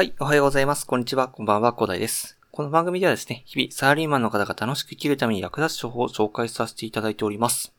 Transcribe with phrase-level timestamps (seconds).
[0.00, 0.86] はい、おはようございます。
[0.86, 2.38] こんにちは、こんばんは、コーダイです。
[2.52, 7.74] この番組ではですね、日々サラリーマンの方が楽しく生きるために役立つ情報を紹介させていただいております。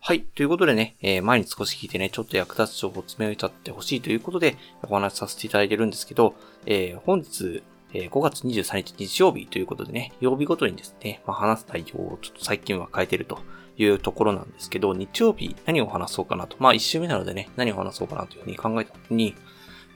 [0.00, 4.56] はい、ということでね、えー前に少し聞いてね、ちょっと役立つ情報を詰め立ってほしいということで、
[4.88, 7.62] お話しさせていただいてるんですけど、えー本日、
[7.92, 13.40] えー5月23日日曜日ということでね、曜日ごとにですね、まあ、話す内容をちょっと最近は変えてると
[13.76, 19.34] いうところなんですけど、日曜日何を話そうかなと、まあ一週目なのでね、何を話そうかなというふうに考えた時に、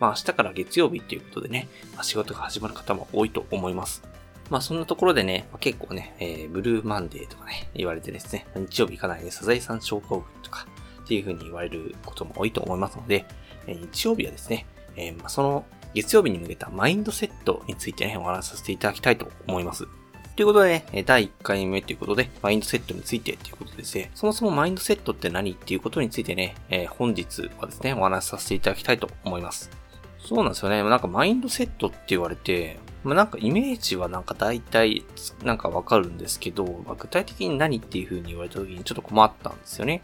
[0.02, 4.02] まあ明日から月曜日っていうことでね、ま仕事が始まる方も多いと思います。
[4.50, 10.66] まあそんなところでね、結構ね、えーブルーマンデーとかね、言われてですね、日曜日行かなりね、サザエさん症候群とか
[11.04, 13.26] っていう風に言われることも多いと思いますので、
[13.68, 19.86] え日曜日はですね、えーまその月曜日に向けたマインドセットについてね、お話しさせていただきたいと思います。
[20.34, 29.81] ということでね、第1回目ということで、マインドセットについてということでですね、そもそもマインドセットって何っていうことについてね、えー本日はですね、お話しさせていただきたいと思います。
[30.24, 30.82] そうなんですよね。
[30.82, 35.04] なんかマインドセットって言われて、まあ、なんかイメージはなんか大体
[35.42, 40.02] なんかわかるんですけど、まあ、具体的に何っていう風に言われた時にちょっと困ったんですよね。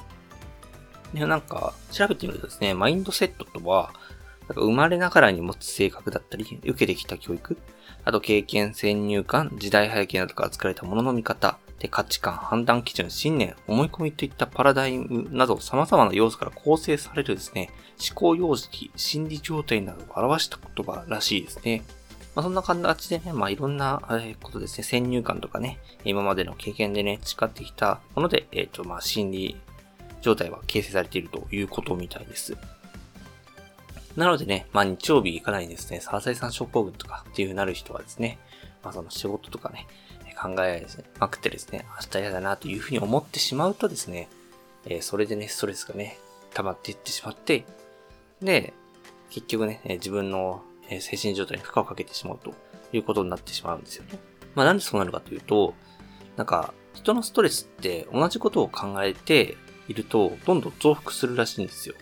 [1.14, 3.92] で、なんか調べてみるとですね、マインドセットとは、
[4.48, 7.56] なんか生まれながらに持つ性格だったり、受けてきた教育、
[8.04, 17.70] あと経験、先入観、時代背景などから作られたものの見方、で価値観、判断基準、信念、思い込みといったパラダイムなど様々な要素から構成されるですね、
[18.04, 21.84] 思考様式、心理状態などを表した言葉らしいですね。
[22.34, 29.56] まあ、そんな形でね、まあ、いろんなえことですね、先入観とかね、今までの経験でね、培ってきたもので、えっ、と、まあ、心理
[30.20, 32.56] 状態は形成されているということみたいです。
[34.16, 38.38] なのでね、まあ、日曜日行かないですね、サラサイさん症候群とかっていうなる人はですね、
[38.82, 39.86] まあ、その仕事とかね、
[40.40, 40.86] 考え
[41.18, 44.28] まくってですね、明日嫌だなというふうに思ってしまうとですね、
[44.86, 46.18] えーそれでね、ストレスがね、
[46.54, 47.64] 溜まっていってしまって、
[48.40, 48.72] で、
[49.30, 52.54] 結局ね、自分の精神状態に負荷をかけてしまうと
[52.92, 54.18] いうことになってしまうんですよね。
[54.54, 55.74] まあなんでそうなるかというと、
[56.36, 59.56] なんか、人のストレスって同じことを考えて
[59.88, 61.94] いると、どんどん増幅するらしいんですよ。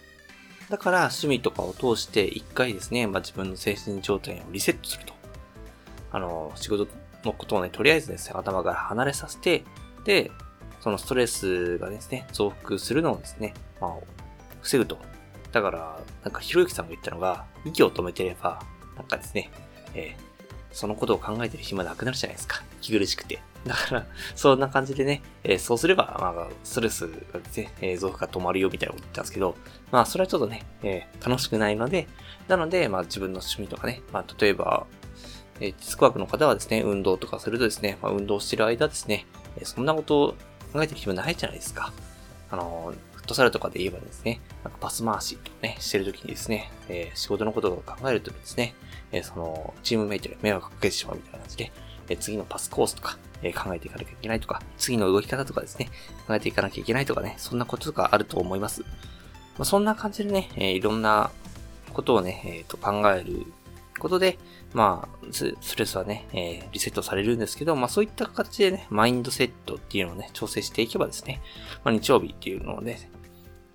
[0.69, 5.15] だから、趣味とかを通して一回ですね、まあ自分の精神状態をリセットすると。
[6.13, 6.87] あの、仕事
[7.27, 9.65] のことをね、とりあえずですね、頭から離れさせて、
[10.05, 10.31] で、
[10.81, 13.93] そのストレスがですね、増幅するのをですね、まあ、
[14.63, 14.99] 防ぐと。
[15.53, 18.61] だから、なんか、ひろゆきさんが言ったのが、息を止めてれば、
[18.97, 19.51] なんかですね、
[19.95, 20.27] えー
[20.73, 22.63] そのことを考えてる暇なくなるじゃないですか。
[22.83, 23.39] 気苦しくて。
[23.65, 29.57] だから、そんな感じでね、えーそうすれば、まあ、ストレスがですね、えー増幅が止まるよみたいなこと言ったんですけど、
[29.91, 32.07] まあ、それはちょっとね、えー楽しくないので、
[32.49, 34.87] なので、まあ、自分の趣味とかね、まあ、例えば、
[35.61, 39.27] えー、デスクワークの方はですね、運動とかするとですね、まあ、運動してる間ですね、
[39.59, 40.35] えそんなことを
[40.73, 41.93] 考えてる暇ないじゃないですか。
[42.51, 48.75] あの、フットサルとかで言えばですね、なんかパス回しとかね、してるときにですね、えー仕事のことを考えるとですね、
[49.13, 51.73] えーその、チームメイトに迷惑かけてしまうみたいな感じで、
[52.09, 55.89] えー次のパスコースとか、え考えていかなきゃいけないとか、次の動き方とかですね、
[56.27, 58.83] 考えていかなきゃいけないとかね、そんなこととかあると思います。
[58.83, 58.89] ま
[59.63, 61.31] あ、そんな感じでね、えいろんな
[61.95, 63.47] ことをね、えーと考える
[63.99, 64.39] ことで、
[64.73, 71.41] まあ、ストレスはね、えーリセットされるんですけど、まあそういった形でね、マインドセットっていうのをね、調整していけばですね、
[71.85, 73.11] まあ日曜日っていうのをね、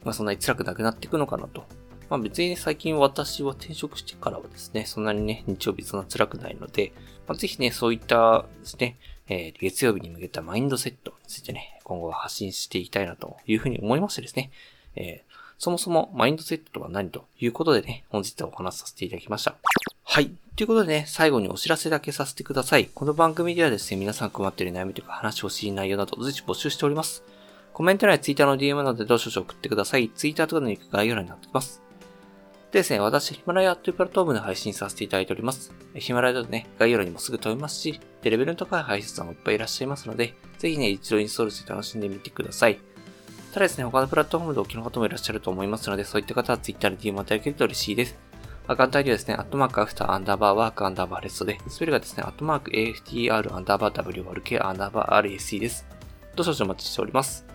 [0.04, 1.66] まあそんなに辛くなくなっていくのかなと。
[2.10, 6.94] まあ別にね、最近私は転職してからはですね、そんなにね、日曜日そんな辛くないので、
[7.28, 14.52] まあぜひね、そういったですね、えー月曜日に向けたマインドセットについてね、今後は発信していきたいなというふうに思いましてですね、
[14.96, 15.32] えー
[15.62, 19.71] そもそもマインドセットとは何ということでね、本日はお話しさせていただきました。
[20.14, 20.34] はい。
[20.58, 22.88] ということでね、最後にお知らせだけさせてください。
[22.94, 27.24] この番組ではですね、皆さん困っている悩みとか話してほしい内容など随時募集しております。
[27.72, 30.10] コメント欄や Twitter の DM などでどうしよう送ってください。
[30.10, 31.82] Twitter とかのリンク概要欄になっています。
[32.74, 35.72] でですね、私、ヒマラヤというプラットフォームで配信させていただいております。
[35.96, 42.78] ヒマラヤだとね、概要欄にもすぐ飛びますし、で、レベルの高い配信さんもいっぱいいらっしゃいますので、ぜひね、一度インストールして楽しんでみてください。
[43.54, 48.31] ただですね、他のプラットフォームでお聞きの方もいらっしゃると思いますので、そういった方は Twitter で DM をいただけると嬉しいです。
[48.72, 55.86] アカウント ID はですね、アットマーク after アンダーバー work アンダーバー rest で、スペルがですね、アットマーク AFTR アンダーバー WRK アンダーバー RST です。
[56.36, 57.46] どうぞお待ちしております。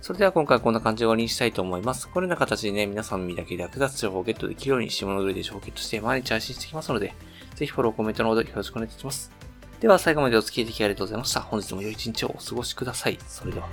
[0.00, 2.08] それでは今回はこんな感じで終わりにしたいと思います。
[2.08, 7.14] このような形でね、皆さんの身だけで役立つ情報をゲットできるように、下の上で情報をゲットして毎日配信していきますので、
[7.54, 9.30] ぜひフォロー、コメントのほどよろしくお願いいたします。
[9.80, 11.40] では最後までお付き合いいただきありがとうございました。
[11.40, 13.18] 本日も良い一日をお過ごしください。
[13.28, 13.68] それでは。